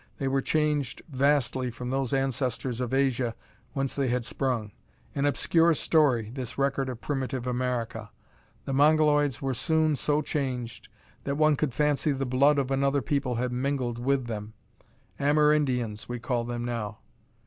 They 0.17 0.27
were 0.27 0.41
changed 0.41 1.03
vastly 1.09 1.69
from 1.69 1.91
those 1.91 2.11
ancestors 2.11 2.81
of 2.81 2.91
Asia 2.91 3.35
whence 3.73 3.93
they 3.93 4.07
had 4.07 4.25
sprung. 4.25 4.71
An 5.13 5.27
obscure 5.27 5.75
story, 5.75 6.31
this 6.33 6.57
record 6.57 6.89
of 6.89 7.01
primitive 7.01 7.45
America! 7.45 8.09
The 8.65 8.73
Mongoloids 8.73 9.43
were 9.43 9.53
soon 9.53 9.95
so 9.95 10.23
changed 10.23 10.87
that 11.25 11.37
one 11.37 11.55
could 11.55 11.75
fancy 11.75 12.13
the 12.13 12.25
blood 12.25 12.57
of 12.57 12.71
another 12.71 13.03
people 13.03 13.35
had 13.35 13.51
mingled 13.51 13.99
with 13.99 14.25
them. 14.25 14.53
Amerindians, 15.19 16.09
we 16.09 16.17
call 16.17 16.45
them 16.45 16.65
now. 16.65 16.97